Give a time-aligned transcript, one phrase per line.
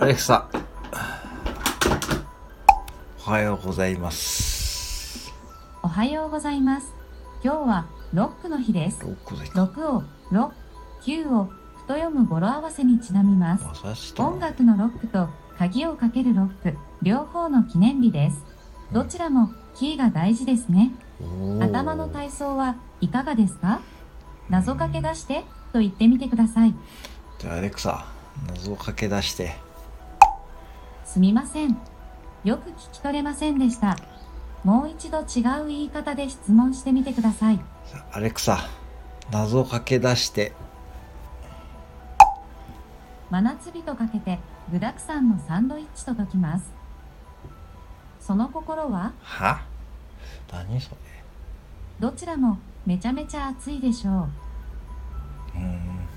[0.00, 0.48] アレクサ。
[3.26, 5.32] おはようございます。
[5.82, 6.94] おはようございます。
[7.42, 9.00] 今日はロックの日です。
[9.02, 9.64] ロックでいた。
[9.64, 10.52] 6をロ、
[11.02, 11.52] 9をふ
[11.88, 13.64] と読む語呂合わせにちなみます。
[13.64, 18.44] まさしと音楽のロックと鍵をかけるロック、両方の記念日です。
[18.92, 20.92] どちらもキーが大事ですね。
[21.60, 23.80] 頭の体操はいかがですか？
[24.48, 26.74] 謎かけ出してと言ってみてください。
[27.40, 28.06] じゃあアレクサ、
[28.46, 29.66] 謎をかけ出して。
[31.08, 31.74] すみません。
[32.44, 33.96] よく聞き取れませんでした。
[34.62, 37.60] もう一度違う言い方で質問してみてください。
[38.12, 38.58] アレクサ、
[39.32, 40.52] 謎をかけ出して。
[43.30, 44.38] 真夏日とかけて
[44.70, 46.70] 具沢山のサンドイッチと解きます。
[48.20, 49.12] その心は？
[49.22, 49.62] は？
[50.52, 50.96] 何それ？
[52.00, 54.14] どちらもめちゃめちゃ暑いでしょう。
[54.14, 56.07] うーん